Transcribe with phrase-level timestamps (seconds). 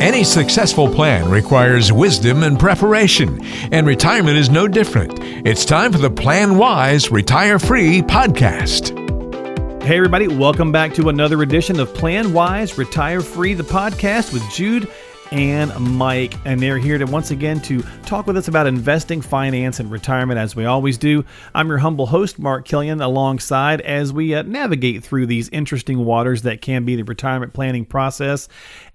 [0.00, 5.18] Any successful plan requires wisdom and preparation, and retirement is no different.
[5.46, 8.92] It's time for the Plan Wise Retire Free podcast.
[9.82, 14.42] Hey, everybody, welcome back to another edition of Plan Wise Retire Free, the podcast with
[14.52, 14.86] Jude
[15.32, 16.34] and Mike.
[16.44, 20.38] And they're here to once again to talk with us about investing, finance, and retirement
[20.38, 21.24] as we always do.
[21.54, 26.42] I'm your humble host, Mark Killian, alongside as we uh, navigate through these interesting waters
[26.42, 28.48] that can be the retirement planning process.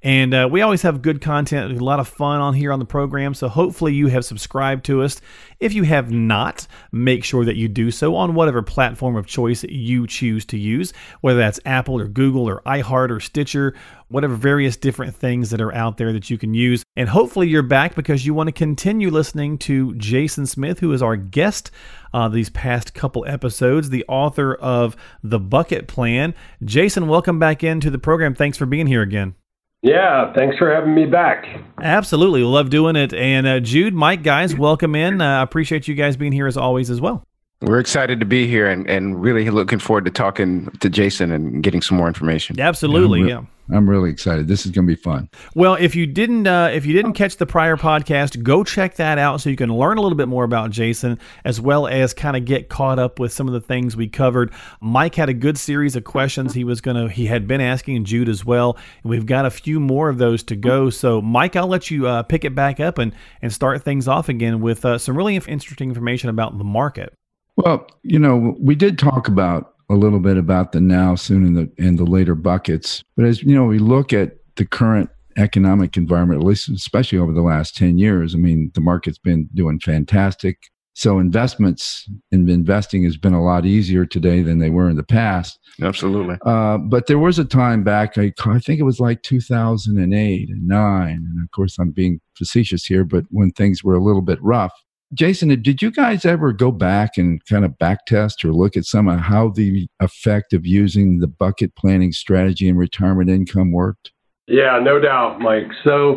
[0.04, 2.86] And uh, we always have good content, a lot of fun on here on the
[2.86, 3.36] program.
[3.36, 5.22] So hopefully you have subscribed to us.
[5.59, 9.64] If you have not, make sure that you do so on whatever platform of choice
[9.64, 13.76] you choose to use, whether that's Apple or Google or iHeart or Stitcher,
[14.08, 16.84] whatever various different things that are out there that you can use.
[16.95, 21.04] And hopefully you're back because you want to continue listening to Jason Smith, who is
[21.04, 21.70] our guest
[22.12, 26.34] uh, these past couple episodes, the author of The Bucket Plan.
[26.66, 28.34] Jason, welcome back into the program.
[28.34, 29.36] Thanks for being here again.
[29.81, 31.48] Yeah, thanks for having me back.
[31.81, 32.44] Absolutely.
[32.44, 33.14] Love doing it.
[33.14, 35.22] And uh, Jude, Mike, guys, welcome in.
[35.22, 37.23] I uh, appreciate you guys being here as always as well.
[37.61, 41.61] We're excited to be here and, and really looking forward to talking to Jason and
[41.61, 42.59] getting some more information.
[42.59, 43.44] Absolutely, yeah.
[43.72, 44.47] I'm really excited.
[44.47, 45.30] This is going to be fun.
[45.55, 49.17] Well, if you didn't uh, if you didn't catch the prior podcast, go check that
[49.17, 52.36] out so you can learn a little bit more about Jason as well as kind
[52.36, 54.52] of get caught up with some of the things we covered.
[54.81, 58.03] Mike had a good series of questions he was going to he had been asking
[58.05, 58.78] Jude as well.
[59.03, 60.89] And we've got a few more of those to go.
[60.89, 64.30] So, Mike, I'll let you uh, pick it back up and and start things off
[64.30, 67.13] again with uh, some really interesting information about the market.
[67.58, 71.58] Well, you know, we did talk about a little bit about the now, soon, and
[71.58, 73.03] the and the later buckets.
[73.16, 77.34] But as you know, we look at the current economic environment, at least especially over
[77.34, 80.58] the last 10 years, I mean, the market's been doing fantastic.
[80.94, 85.03] So investments and investing has been a lot easier today than they were in the
[85.03, 85.58] past.
[85.81, 86.36] Absolutely.
[86.45, 90.67] Uh, but there was a time back, I, I think it was like 2008 and
[90.67, 91.09] 9.
[91.09, 94.73] And of course, I'm being facetious here, but when things were a little bit rough,
[95.14, 98.85] Jason, did you guys ever go back and kind of back test or look at
[98.85, 104.12] some of how the effect of using the bucket planning strategy in retirement income worked?
[104.47, 105.68] Yeah, no doubt, Mike.
[105.84, 106.16] So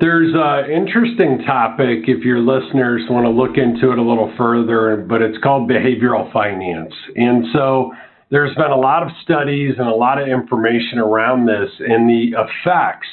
[0.00, 4.96] there's an interesting topic if your listeners want to look into it a little further,
[4.96, 6.92] but it's called behavioral finance.
[7.16, 7.92] And so
[8.30, 12.34] there's been a lot of studies and a lot of information around this and the
[12.36, 13.08] effects,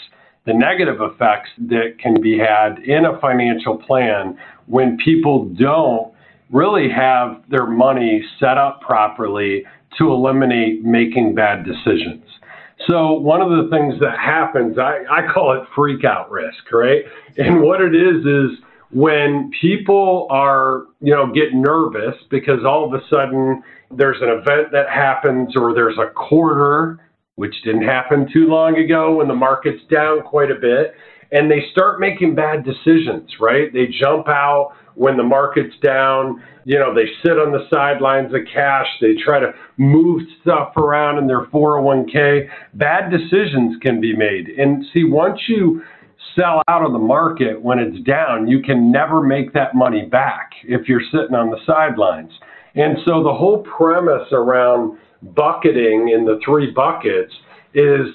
[0.46, 6.14] the negative effects that can be had in a financial plan when people don't
[6.52, 9.64] really have their money set up properly
[9.98, 12.24] to eliminate making bad decisions.
[12.90, 17.04] So one of the things that happens, I, I call it freak out risk, right?
[17.38, 18.58] And what it is is
[18.92, 24.72] when people are, you know, get nervous because all of a sudden there's an event
[24.72, 27.00] that happens or there's a quarter,
[27.36, 30.94] which didn't happen too long ago when the market's down quite a bit,
[31.32, 33.72] and they start making bad decisions, right?
[33.74, 36.44] They jump out when the market's down.
[36.66, 38.88] You know, they sit on the sidelines of cash.
[39.00, 42.50] They try to move stuff around in their 401k.
[42.74, 44.50] Bad decisions can be made.
[44.50, 45.82] And see, once you
[46.36, 50.52] sell out of the market when it's down, you can never make that money back
[50.64, 52.32] if you're sitting on the sidelines.
[52.76, 57.34] And so the whole premise around bucketing in the three buckets
[57.74, 58.08] is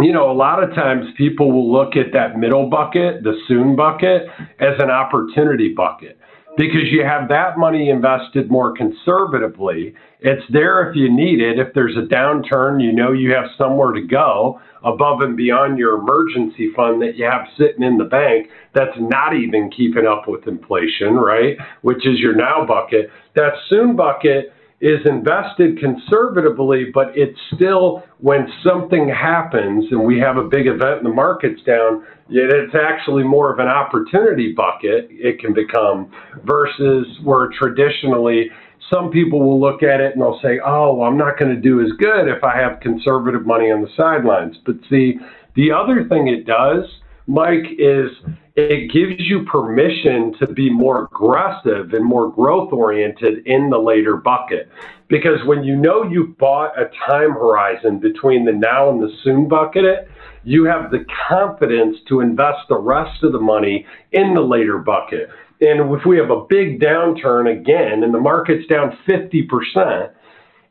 [0.00, 3.76] you know, a lot of times people will look at that middle bucket, the soon
[3.76, 4.22] bucket,
[4.58, 6.18] as an opportunity bucket
[6.56, 9.94] because you have that money invested more conservatively.
[10.20, 11.58] It's there if you need it.
[11.58, 15.98] If there's a downturn, you know you have somewhere to go above and beyond your
[15.98, 20.46] emergency fund that you have sitting in the bank that's not even keeping up with
[20.46, 21.56] inflation, right?
[21.82, 23.10] Which is your now bucket.
[23.36, 30.38] That soon bucket is invested conservatively, but it's still when something happens and we have
[30.38, 35.38] a big event and the market's down, it's actually more of an opportunity bucket it
[35.38, 36.10] can become
[36.44, 38.50] versus where traditionally
[38.90, 41.60] some people will look at it and they'll say, oh, well, I'm not going to
[41.60, 44.56] do as good if I have conservative money on the sidelines.
[44.64, 45.16] But see,
[45.54, 46.84] the other thing it does,
[47.26, 48.10] Mike, is
[48.56, 54.16] it gives you permission to be more aggressive and more growth oriented in the later
[54.16, 54.68] bucket.
[55.08, 59.48] Because when you know you've bought a time horizon between the now and the soon
[59.48, 60.08] bucket,
[60.44, 65.28] you have the confidence to invest the rest of the money in the later bucket.
[65.60, 70.12] And if we have a big downturn again and the market's down 50%,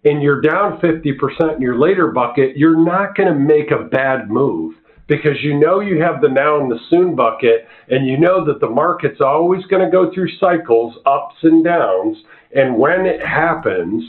[0.05, 4.29] and you're down 50% in your later bucket, you're not going to make a bad
[4.29, 4.75] move
[5.09, 8.61] because you know you have the now and the soon bucket, and you know that
[8.61, 12.15] the market's always going to go through cycles, ups and downs.
[12.55, 14.03] And when it happens,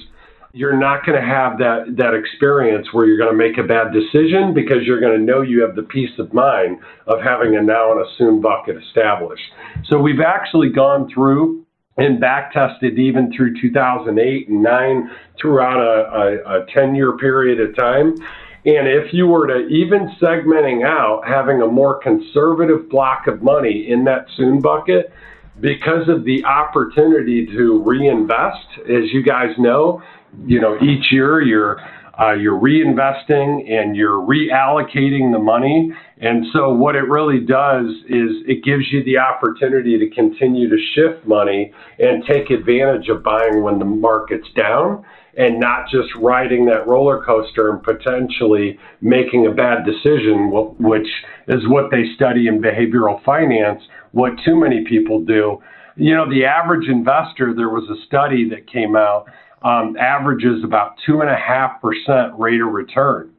[0.53, 3.93] you're not going to have that, that experience where you're going to make a bad
[3.93, 7.63] decision because you're going to know you have the peace of mind of having a
[7.63, 9.43] now and a soon bucket established.
[9.89, 11.65] So we've actually gone through
[11.97, 15.11] and back tested even through 2008 and 9
[15.41, 18.17] throughout a, a, a 10 year period of time.
[18.65, 23.87] And if you were to even segmenting out having a more conservative block of money
[23.89, 25.13] in that soon bucket,
[25.61, 30.03] because of the opportunity to reinvest, as you guys know,
[30.47, 31.81] you know, each year you're
[32.21, 35.91] uh, you're reinvesting and you're reallocating the money.
[36.19, 40.77] And so what it really does is it gives you the opportunity to continue to
[40.95, 45.03] shift money and take advantage of buying when the market's down
[45.37, 51.09] and not just riding that roller coaster and potentially making a bad decision, which
[51.49, 53.83] is what they study in behavioral finance,
[54.13, 55.59] what too many people do.
[55.97, 59.27] You know, the average investor, there was a study that came out
[59.63, 63.33] um, averages about 2.5% rate of return.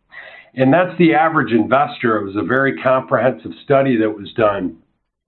[0.53, 2.17] And that's the average investor.
[2.17, 4.77] It was a very comprehensive study that was done.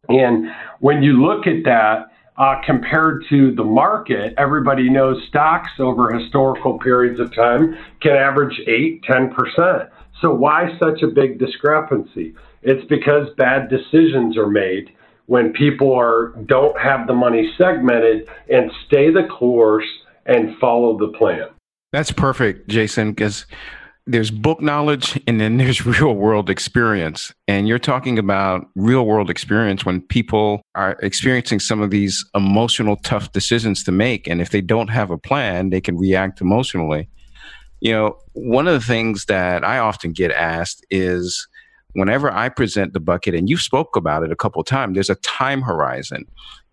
[0.09, 0.47] And
[0.79, 6.79] when you look at that uh, compared to the market, everybody knows stocks over historical
[6.79, 9.89] periods of time can average 8, 10%.
[10.21, 12.33] So why such a big discrepancy?
[12.61, 14.89] It's because bad decisions are made
[15.25, 19.87] when people are don't have the money segmented and stay the course
[20.25, 21.47] and follow the plan.
[21.91, 23.45] That's perfect, Jason, because
[24.05, 27.33] there's book knowledge and then there's real world experience.
[27.47, 32.97] And you're talking about real world experience when people are experiencing some of these emotional,
[32.97, 34.27] tough decisions to make.
[34.27, 37.07] And if they don't have a plan, they can react emotionally.
[37.79, 41.47] You know, one of the things that I often get asked is
[41.93, 45.15] whenever I present the bucket, and you spoke about it a couple times, there's a
[45.15, 46.25] time horizon.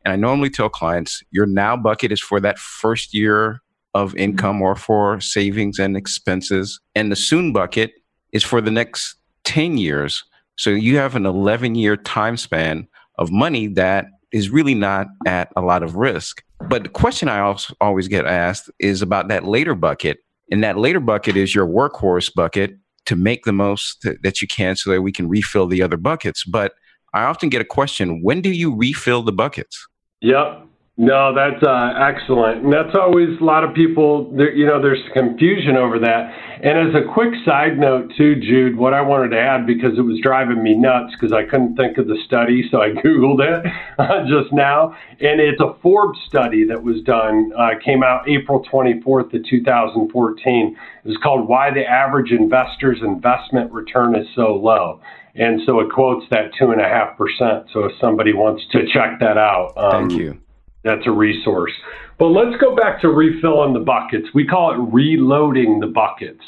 [0.05, 3.61] And I normally tell clients your now bucket is for that first year
[3.95, 4.19] of mm-hmm.
[4.19, 6.81] income or for savings and expenses.
[6.95, 7.93] And the soon bucket
[8.33, 10.25] is for the next 10 years.
[10.57, 12.87] So you have an 11 year time span
[13.19, 16.43] of money that is really not at a lot of risk.
[16.69, 20.19] But the question I also always get asked is about that later bucket.
[20.51, 22.77] And that later bucket is your workhorse bucket
[23.07, 26.45] to make the most that you can so that we can refill the other buckets.
[26.45, 26.75] But
[27.15, 29.87] I often get a question when do you refill the buckets?
[30.21, 30.67] Yep.
[31.01, 32.63] No, that's uh, excellent.
[32.63, 36.31] And that's always a lot of people, you know, there's confusion over that.
[36.63, 40.03] And as a quick side note, too, Jude, what I wanted to add, because it
[40.03, 43.73] was driving me nuts because I couldn't think of the study, so I Googled it
[43.99, 44.95] uh, just now.
[45.21, 50.77] And it's a Forbes study that was done, uh, came out April 24th of 2014.
[51.03, 55.01] It was called Why the Average Investor's Investment Return is So Low.
[55.35, 57.73] And so it quotes that 2.5%.
[57.73, 60.39] So if somebody wants to check that out, um, thank you.
[60.83, 61.73] That's a resource.
[62.19, 64.29] But let's go back to refilling the buckets.
[64.35, 66.43] We call it reloading the buckets.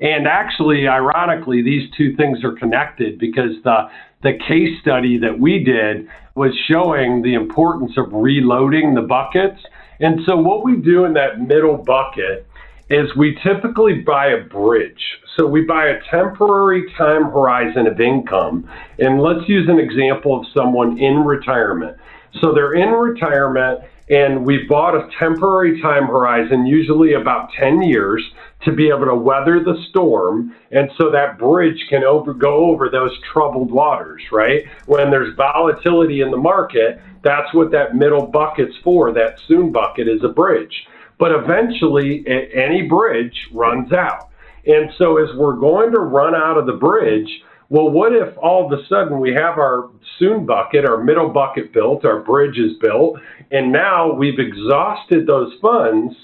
[0.00, 3.88] And actually, ironically, these two things are connected because the,
[4.22, 9.60] the case study that we did was showing the importance of reloading the buckets.
[10.00, 12.46] And so, what we do in that middle bucket
[12.90, 15.02] is we typically buy a bridge.
[15.36, 18.68] So we buy a temporary time horizon of income.
[18.98, 21.96] And let's use an example of someone in retirement.
[22.40, 23.80] So they're in retirement
[24.10, 28.22] and we've bought a temporary time horizon, usually about 10 years,
[28.64, 30.54] to be able to weather the storm.
[30.70, 34.64] And so that bridge can over, go over those troubled waters, right?
[34.86, 39.12] When there's volatility in the market, that's what that middle bucket's for.
[39.12, 40.86] That soon bucket is a bridge.
[41.18, 44.30] But eventually, any bridge runs out.
[44.66, 47.28] And so, as we're going to run out of the bridge,
[47.70, 51.72] well, what if all of a sudden we have our soon bucket, our middle bucket
[51.72, 53.20] built, our bridge is built,
[53.50, 56.14] and now we've exhausted those funds,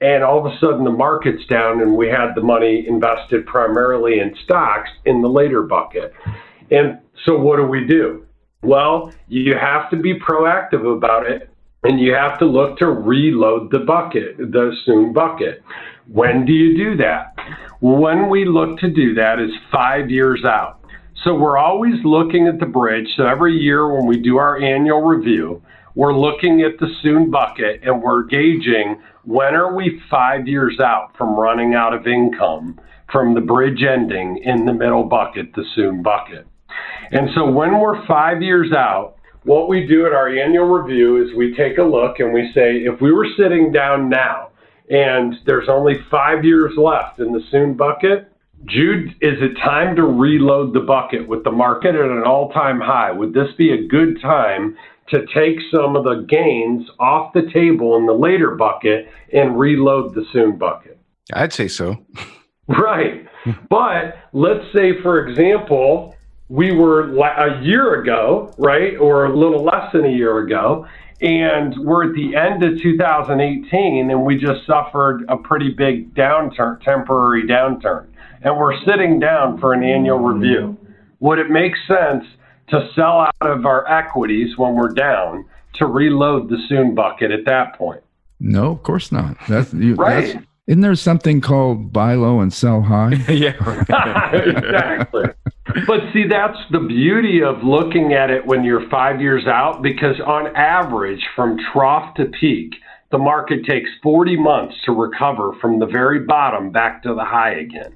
[0.00, 4.18] and all of a sudden the market's down and we had the money invested primarily
[4.18, 6.12] in stocks in the later bucket.
[6.70, 8.26] And so, what do we do?
[8.62, 11.50] Well, you have to be proactive about it
[11.84, 15.62] and you have to look to reload the bucket, the soon bucket.
[16.08, 17.34] When do you do that?
[17.80, 20.79] When we look to do that is five years out.
[21.24, 23.08] So we're always looking at the bridge.
[23.16, 25.62] So every year when we do our annual review,
[25.94, 31.14] we're looking at the soon bucket and we're gauging when are we five years out
[31.18, 32.80] from running out of income
[33.12, 36.46] from the bridge ending in the middle bucket, the soon bucket.
[37.10, 41.36] And so when we're five years out, what we do at our annual review is
[41.36, 44.50] we take a look and we say, if we were sitting down now
[44.88, 48.32] and there's only five years left in the soon bucket,
[48.66, 52.80] Jude, is it time to reload the bucket with the market at an all time
[52.80, 53.10] high?
[53.10, 54.76] Would this be a good time
[55.08, 60.14] to take some of the gains off the table in the later bucket and reload
[60.14, 60.98] the soon bucket?
[61.32, 61.96] I'd say so.
[62.68, 63.26] Right.
[63.68, 66.14] but let's say, for example,
[66.48, 70.86] we were a year ago, right, or a little less than a year ago,
[71.20, 76.80] and we're at the end of 2018 and we just suffered a pretty big downturn,
[76.82, 78.06] temporary downturn,
[78.42, 80.76] and we're sitting down for an annual review.
[81.20, 82.24] Would it make sense
[82.68, 85.44] to sell out of our equities when we're down
[85.74, 88.02] to reload the soon bucket at that point?
[88.38, 89.36] No, of course not.
[89.48, 90.34] That's you, right.
[90.34, 93.14] That's, isn't there something called buy low and sell high?
[93.28, 93.54] yeah,
[94.32, 95.24] exactly.
[95.86, 100.20] But see, that's the beauty of looking at it when you're five years out, because
[100.24, 102.72] on average, from trough to peak,
[103.10, 107.52] the market takes 40 months to recover from the very bottom back to the high
[107.52, 107.94] again.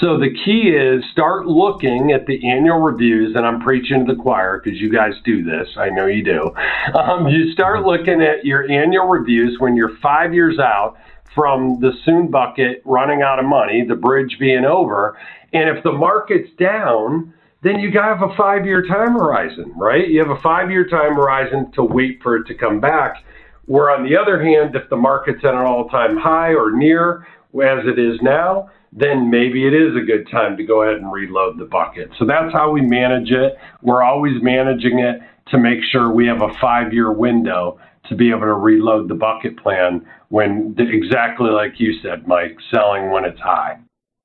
[0.00, 4.20] So the key is start looking at the annual reviews, and I'm preaching to the
[4.20, 5.68] choir because you guys do this.
[5.76, 6.50] I know you do.
[6.94, 10.96] Um, you start looking at your annual reviews when you're five years out
[11.34, 15.18] from the soon bucket running out of money, the bridge being over.
[15.52, 19.72] And if the market's down, then you got to have a five year time horizon,
[19.76, 20.08] right?
[20.08, 23.22] You have a five year time horizon to wait for it to come back.
[23.70, 27.24] Where on the other hand, if the market's at an all time high or near
[27.54, 31.12] as it is now, then maybe it is a good time to go ahead and
[31.12, 32.10] reload the bucket.
[32.18, 33.52] So that's how we manage it.
[33.80, 35.20] We're always managing it
[35.52, 39.14] to make sure we have a five year window to be able to reload the
[39.14, 43.78] bucket plan when exactly like you said, Mike, selling when it's high.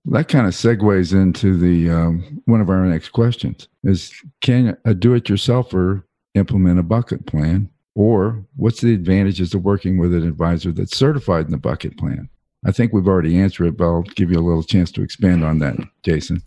[0.05, 4.11] That kind of segues into the um, one of our next questions: is
[4.41, 10.27] can a do-it-yourselfer implement a bucket plan, or what's the advantages of working with an
[10.27, 12.29] advisor that's certified in the bucket plan?
[12.65, 15.43] I think we've already answered it, but I'll give you a little chance to expand
[15.43, 16.41] on that, Jason.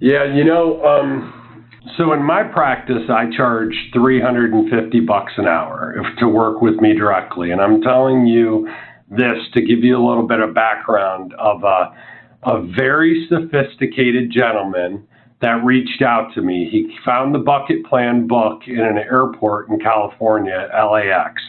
[0.00, 6.18] Yeah, you know, um, so in my practice, I charge 350 bucks an hour if,
[6.18, 8.68] to work with me directly, and I'm telling you
[9.10, 11.94] this to give you a little bit of background of a,
[12.44, 15.06] a very sophisticated gentleman
[15.40, 16.68] that reached out to me.
[16.70, 21.40] He found the bucket plan book in an airport in California, LAX,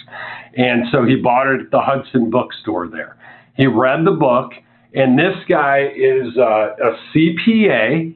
[0.55, 3.17] and so he bought it at the Hudson bookstore there.
[3.55, 4.51] He read the book,
[4.93, 8.15] and this guy is uh, a CPA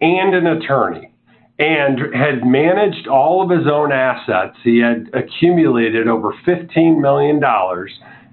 [0.00, 1.10] and an attorney
[1.58, 4.56] and had managed all of his own assets.
[4.64, 7.40] He had accumulated over $15 million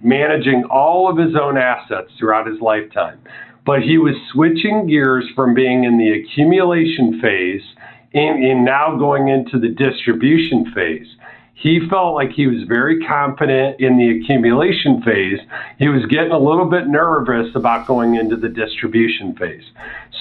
[0.04, 3.20] managing all of his own assets throughout his lifetime.
[3.65, 7.62] But he was switching gears from being in the accumulation phase
[8.13, 11.08] and, and now going into the distribution phase.
[11.53, 15.39] He felt like he was very confident in the accumulation phase.
[15.77, 19.63] He was getting a little bit nervous about going into the distribution phase.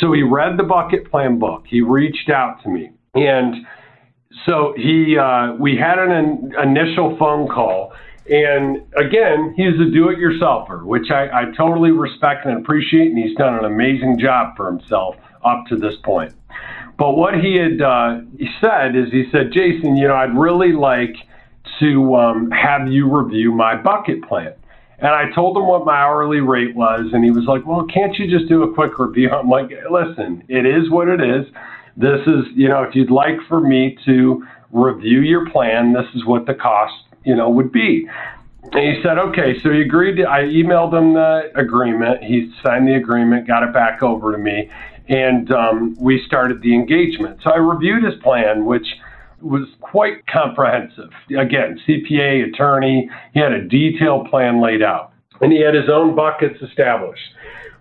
[0.01, 1.65] So he read the bucket plan book.
[1.67, 2.91] He reached out to me.
[3.15, 3.67] And
[4.47, 7.93] so he, uh, we had an in, initial phone call.
[8.31, 13.09] And again, he's a do it yourselfer, which I, I totally respect and appreciate.
[13.09, 16.33] And he's done an amazing job for himself up to this point.
[16.97, 18.21] But what he had uh,
[18.61, 21.17] said is he said, Jason, you know, I'd really like
[21.81, 24.55] to um, have you review my bucket plan.
[24.99, 28.15] And I told him what my hourly rate was, and he was like, Well, can't
[28.19, 29.31] you just do a quick review?
[29.31, 31.47] I'm like, Listen, it is what it is.
[31.97, 36.25] This is, you know, if you'd like for me to review your plan, this is
[36.27, 38.09] what the cost, you know, would be.
[38.73, 39.59] And he said, okay.
[39.61, 40.17] So he agreed.
[40.17, 42.23] To, I emailed him the agreement.
[42.23, 44.71] He signed the agreement, got it back over to me,
[45.09, 47.41] and um, we started the engagement.
[47.43, 48.87] So I reviewed his plan, which
[49.41, 51.11] was quite comprehensive.
[51.31, 56.15] Again, CPA, attorney, he had a detailed plan laid out, and he had his own
[56.15, 57.23] buckets established.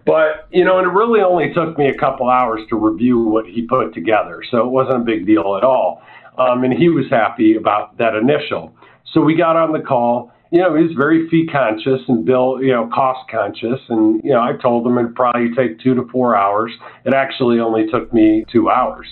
[0.05, 3.45] But, you know, and it really only took me a couple hours to review what
[3.45, 4.41] he put together.
[4.49, 6.01] So it wasn't a big deal at all.
[6.37, 8.73] Um, and he was happy about that initial.
[9.13, 10.31] So we got on the call.
[10.51, 13.79] You know, he was very fee conscious and bill, you know, cost conscious.
[13.89, 16.71] And, you know, I told him it'd probably take two to four hours.
[17.05, 19.07] It actually only took me two hours.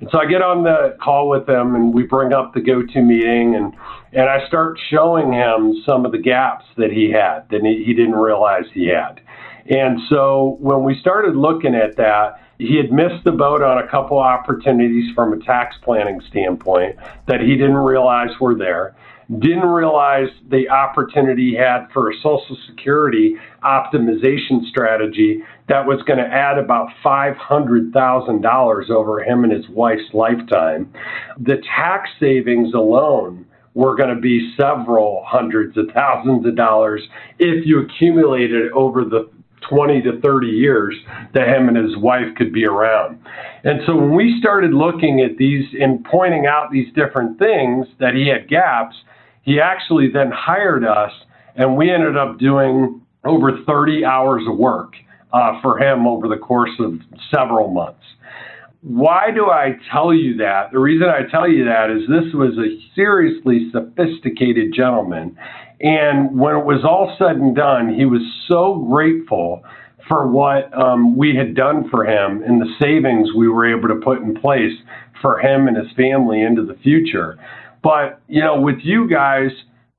[0.00, 3.56] And so I get on the call with him and we bring up the GoToMeeting
[3.56, 3.74] and,
[4.12, 7.94] and I start showing him some of the gaps that he had that he, he
[7.94, 9.20] didn't realize he had.
[9.66, 13.88] And so when we started looking at that, he had missed the boat on a
[13.88, 18.94] couple opportunities from a tax planning standpoint that he didn't realize were there.
[19.30, 26.18] Didn't realize the opportunity he had for a Social Security optimization strategy that was going
[26.18, 30.92] to add about $500,000 over him and his wife's lifetime.
[31.40, 37.02] The tax savings alone were going to be several hundreds of thousands of dollars
[37.38, 39.30] if you accumulated over the
[39.68, 40.94] 20 to 30 years
[41.32, 43.18] that him and his wife could be around.
[43.64, 48.14] And so when we started looking at these and pointing out these different things that
[48.14, 48.94] he had gaps,
[49.44, 51.12] he actually then hired us
[51.56, 54.94] and we ended up doing over 30 hours of work
[55.32, 56.94] uh, for him over the course of
[57.34, 58.02] several months.
[58.82, 60.72] Why do I tell you that?
[60.72, 65.36] The reason I tell you that is this was a seriously sophisticated gentleman.
[65.80, 69.62] And when it was all said and done, he was so grateful
[70.06, 74.04] for what um, we had done for him and the savings we were able to
[74.04, 74.72] put in place
[75.22, 77.38] for him and his family into the future.
[77.84, 79.50] But, you know, with you guys,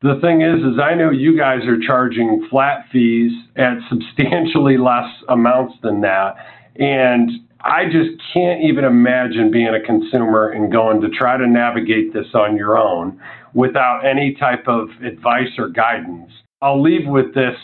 [0.02, 5.08] the thing is, is I know you guys are charging flat fees at substantially less
[5.30, 6.36] amounts than that.
[6.78, 7.30] And
[7.62, 12.28] I just can't even imagine being a consumer and going to try to navigate this
[12.34, 13.22] on your own
[13.54, 16.32] without any type of advice or guidance.
[16.62, 17.56] I'll leave with this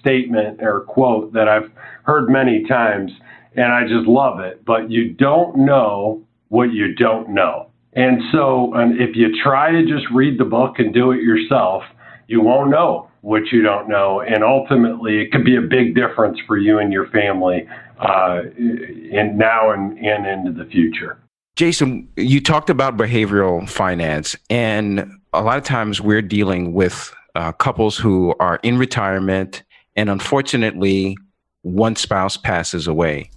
[0.00, 1.70] statement or quote that I've
[2.02, 3.12] heard many times,
[3.54, 4.64] and I just love it.
[4.64, 7.67] But you don't know what you don't know.
[7.94, 11.82] And so, if you try to just read the book and do it yourself,
[12.26, 14.20] you won't know what you don't know.
[14.20, 17.66] And ultimately, it could be a big difference for you and your family
[17.98, 21.18] uh, in now and, and into the future.
[21.56, 27.50] Jason, you talked about behavioral finance, and a lot of times we're dealing with uh,
[27.52, 29.64] couples who are in retirement,
[29.96, 31.16] and unfortunately,
[31.62, 33.30] one spouse passes away.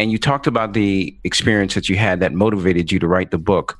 [0.00, 3.36] And you talked about the experience that you had that motivated you to write the
[3.36, 3.78] book.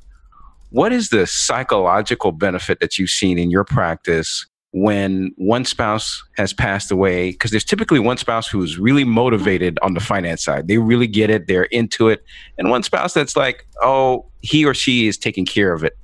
[0.68, 6.52] What is the psychological benefit that you've seen in your practice when one spouse has
[6.52, 7.30] passed away?
[7.30, 10.68] Because there's typically one spouse who's really motivated on the finance side.
[10.68, 12.22] They really get it, they're into it.
[12.58, 15.96] And one spouse that's like, oh, he or she is taking care of it.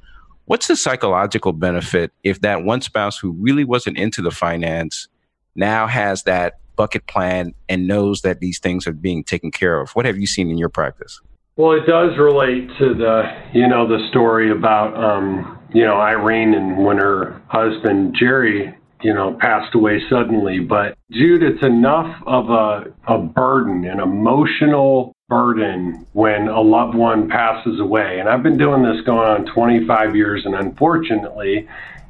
[0.47, 5.09] What's the psychological benefit if that one spouse who really wasn't into the finance
[5.57, 9.91] now has that bucket plan and knows that these things are being taken care of.
[9.93, 11.21] What have you seen in your practice?
[11.57, 13.23] Well, it does relate to the,
[13.55, 19.15] you know, the story about, um, you know, Irene and when her husband Jerry, you
[19.15, 20.59] know, passed away suddenly.
[20.59, 27.29] But Jude, it's enough of a, a burden, an emotional burden when a loved one
[27.29, 28.19] passes away.
[28.21, 31.67] And I've been doing this going on 25 years, and unfortunately,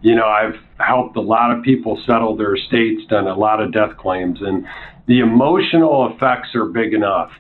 [0.07, 3.73] you know, I've helped a lot of people settle their estates, done a lot of
[3.73, 4.65] death claims, and
[5.07, 7.33] the emotional effects are big enough.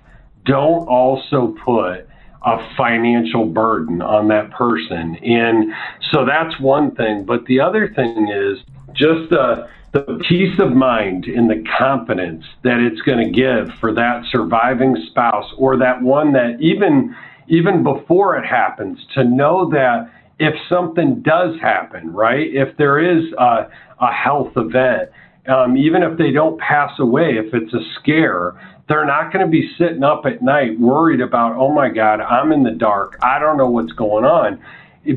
[0.46, 2.08] Don't also put
[2.44, 5.14] a financial burden on that person.
[5.14, 5.72] And
[6.10, 7.24] so that's one thing.
[7.24, 8.58] But the other thing is
[8.94, 13.94] just the, the peace of mind and the confidence that it's going to give for
[13.94, 17.14] that surviving spouse or that one that even
[17.48, 22.46] even before it happens to know that if something does happen, right?
[22.52, 23.68] If there is a,
[24.00, 25.10] a health event,
[25.48, 29.50] um, even if they don't pass away, if it's a scare, they're not going to
[29.50, 33.18] be sitting up at night worried about, oh my God, I'm in the dark.
[33.22, 34.60] I don't know what's going on.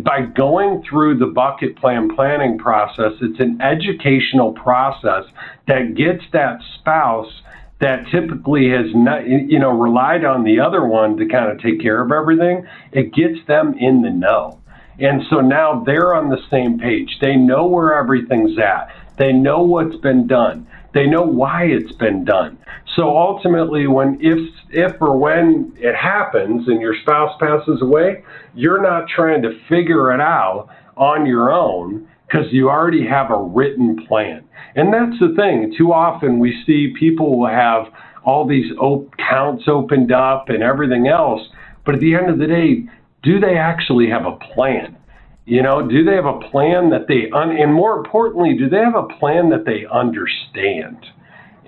[0.04, 5.24] By going through the bucket plan planning process, it's an educational process
[5.68, 7.32] that gets that spouse
[7.80, 11.82] that typically has not, you know, relied on the other one to kind of take
[11.82, 12.68] care of everything.
[12.92, 14.59] It gets them in the know.
[15.00, 17.18] And so now they're on the same page.
[17.22, 18.90] They know where everything's at.
[19.18, 20.68] They know what's been done.
[20.94, 22.58] They know why it's been done.
[22.96, 24.40] So ultimately, when if
[24.72, 28.24] if or when it happens and your spouse passes away,
[28.56, 33.38] you're not trying to figure it out on your own because you already have a
[33.38, 34.44] written plan.
[34.76, 35.74] And that's the thing.
[35.78, 37.86] Too often we see people will have
[38.24, 41.42] all these op- accounts opened up and everything else,
[41.86, 42.84] but at the end of the day,
[43.24, 44.98] do they actually have a plan?
[45.46, 48.78] You know, do they have a plan that they, un- and more importantly, do they
[48.78, 51.06] have a plan that they understand?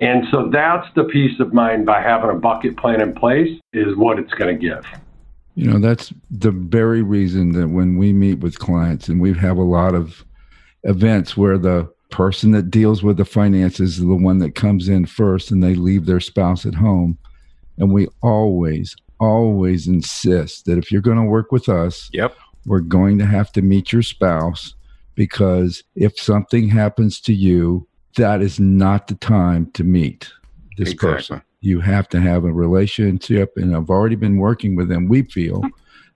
[0.00, 3.96] And so that's the peace of mind by having a bucket plan in place is
[3.96, 4.84] what it's going to give.
[5.54, 9.58] You know, that's the very reason that when we meet with clients and we have
[9.58, 10.24] a lot of
[10.84, 15.06] events where the person that deals with the finances is the one that comes in
[15.06, 17.18] first and they leave their spouse at home.
[17.78, 22.36] And we always, always insist that if you're going to work with us, yep.
[22.66, 24.74] we're going to have to meet your spouse
[25.14, 30.30] because if something happens to you, that is not the time to meet
[30.76, 31.14] this exactly.
[31.14, 31.42] person.
[31.60, 35.62] You have to have a relationship, and I've already been working with them, we feel,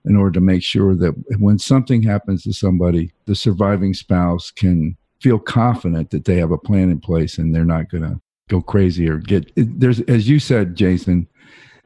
[0.03, 4.97] in order to make sure that when something happens to somebody, the surviving spouse can
[5.21, 8.61] feel confident that they have a plan in place and they're not going to go
[8.61, 11.27] crazy or get there's as you said jason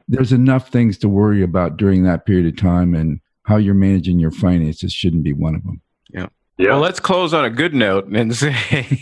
[0.08, 4.18] there's enough things to worry about during that period of time and how you're managing
[4.18, 6.26] your finances shouldn't be one of them yeah
[6.58, 6.68] yeah.
[6.70, 8.54] Well, let's close on a good note and say,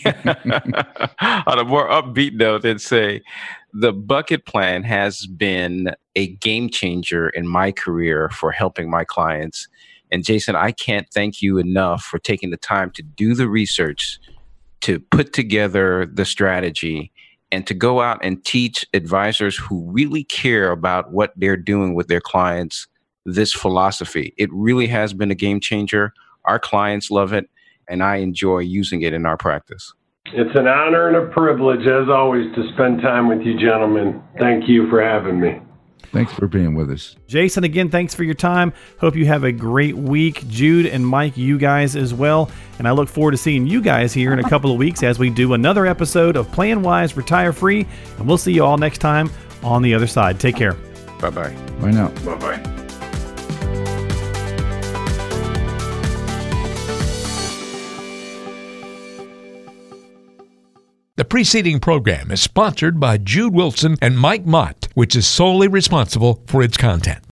[0.07, 3.23] on a more upbeat note, and say
[3.73, 9.69] the bucket plan has been a game changer in my career for helping my clients.
[10.13, 14.19] And Jason, I can't thank you enough for taking the time to do the research,
[14.83, 17.13] to put together the strategy,
[17.53, 22.09] and to go out and teach advisors who really care about what they're doing with
[22.09, 22.87] their clients
[23.27, 24.35] this philosophy.
[24.39, 26.13] It really has been a game changer.
[26.45, 27.51] Our clients love it,
[27.89, 29.93] and I enjoy using it in our practice.
[30.33, 34.23] It's an honor and a privilege, as always, to spend time with you, gentlemen.
[34.39, 35.61] Thank you for having me.
[36.13, 37.17] Thanks for being with us.
[37.27, 38.73] Jason, again, thanks for your time.
[38.99, 40.47] Hope you have a great week.
[40.49, 42.51] Jude and Mike, you guys as well.
[42.79, 45.19] And I look forward to seeing you guys here in a couple of weeks as
[45.19, 47.87] we do another episode of Plan Wise Retire Free.
[48.19, 49.31] And we'll see you all next time
[49.63, 50.41] on the other side.
[50.41, 50.73] Take care.
[51.21, 51.55] Bye bye.
[51.81, 52.09] Bye now.
[52.25, 52.77] Bye bye.
[61.17, 66.43] The preceding program is sponsored by Jude Wilson and Mike Mott, which is solely responsible
[66.47, 67.25] for its content.